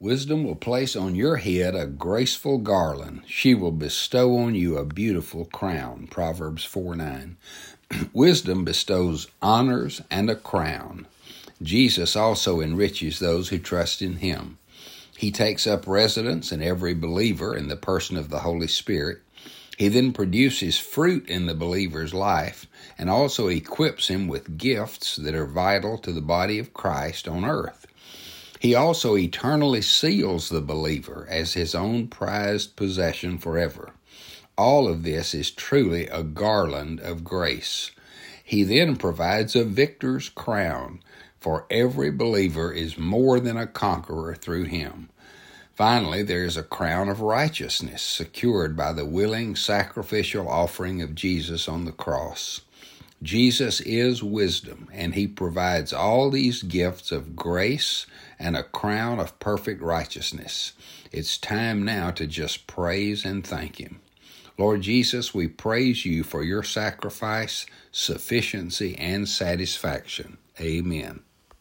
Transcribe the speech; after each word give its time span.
Wisdom 0.00 0.42
will 0.42 0.56
place 0.56 0.96
on 0.96 1.14
your 1.14 1.36
head 1.36 1.76
a 1.76 1.86
graceful 1.86 2.58
garland. 2.58 3.22
She 3.26 3.54
will 3.54 3.70
bestow 3.70 4.36
on 4.38 4.56
you 4.56 4.76
a 4.76 4.84
beautiful 4.84 5.44
crown. 5.44 6.08
Proverbs 6.08 6.64
4 6.64 6.96
9. 6.96 7.36
Wisdom 8.12 8.64
bestows 8.64 9.28
honors 9.40 10.02
and 10.10 10.28
a 10.28 10.34
crown. 10.34 11.06
Jesus 11.62 12.16
also 12.16 12.60
enriches 12.60 13.20
those 13.20 13.48
who 13.48 13.58
trust 13.60 14.02
in 14.02 14.16
him. 14.16 14.58
He 15.16 15.30
takes 15.30 15.64
up 15.64 15.86
residence 15.86 16.50
in 16.50 16.60
every 16.60 16.94
believer 16.94 17.56
in 17.56 17.68
the 17.68 17.76
person 17.76 18.16
of 18.16 18.30
the 18.30 18.40
Holy 18.40 18.68
Spirit. 18.68 19.22
He 19.78 19.86
then 19.86 20.12
produces 20.12 20.76
fruit 20.76 21.28
in 21.28 21.46
the 21.46 21.54
believer's 21.54 22.12
life 22.12 22.66
and 22.98 23.08
also 23.08 23.46
equips 23.46 24.08
him 24.08 24.26
with 24.26 24.58
gifts 24.58 25.14
that 25.16 25.36
are 25.36 25.46
vital 25.46 25.98
to 25.98 26.10
the 26.10 26.20
body 26.20 26.58
of 26.58 26.74
Christ 26.74 27.28
on 27.28 27.44
earth. 27.44 27.83
He 28.64 28.74
also 28.74 29.14
eternally 29.14 29.82
seals 29.82 30.48
the 30.48 30.62
believer 30.62 31.26
as 31.28 31.52
his 31.52 31.74
own 31.74 32.08
prized 32.08 32.76
possession 32.76 33.36
forever. 33.36 33.92
All 34.56 34.88
of 34.88 35.02
this 35.02 35.34
is 35.34 35.50
truly 35.50 36.06
a 36.06 36.22
garland 36.22 36.98
of 37.00 37.24
grace. 37.24 37.90
He 38.42 38.62
then 38.62 38.96
provides 38.96 39.54
a 39.54 39.64
victor's 39.64 40.30
crown, 40.30 41.00
for 41.38 41.66
every 41.68 42.10
believer 42.10 42.72
is 42.72 42.96
more 42.96 43.38
than 43.38 43.58
a 43.58 43.66
conqueror 43.66 44.34
through 44.34 44.64
him. 44.64 45.10
Finally, 45.74 46.22
there 46.22 46.44
is 46.44 46.56
a 46.56 46.62
crown 46.62 47.10
of 47.10 47.20
righteousness 47.20 48.00
secured 48.00 48.74
by 48.74 48.94
the 48.94 49.04
willing 49.04 49.54
sacrificial 49.56 50.48
offering 50.48 51.02
of 51.02 51.14
Jesus 51.14 51.68
on 51.68 51.84
the 51.84 51.92
cross. 51.92 52.62
Jesus 53.24 53.80
is 53.80 54.22
wisdom, 54.22 54.86
and 54.92 55.14
he 55.14 55.26
provides 55.26 55.94
all 55.94 56.30
these 56.30 56.62
gifts 56.62 57.10
of 57.10 57.34
grace 57.34 58.06
and 58.38 58.54
a 58.54 58.62
crown 58.62 59.18
of 59.18 59.38
perfect 59.38 59.80
righteousness. 59.80 60.74
It's 61.10 61.38
time 61.38 61.86
now 61.86 62.10
to 62.10 62.26
just 62.26 62.66
praise 62.66 63.24
and 63.24 63.46
thank 63.46 63.80
him. 63.80 64.00
Lord 64.58 64.82
Jesus, 64.82 65.32
we 65.32 65.48
praise 65.48 66.04
you 66.04 66.22
for 66.22 66.42
your 66.42 66.62
sacrifice, 66.62 67.64
sufficiency, 67.90 68.94
and 68.98 69.26
satisfaction. 69.26 70.36
Amen. 70.60 71.22